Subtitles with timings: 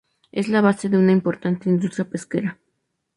[0.31, 2.57] Es la base de una importante industria pesquera.